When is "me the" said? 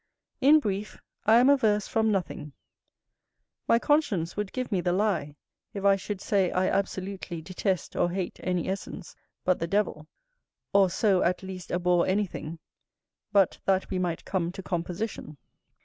4.71-4.91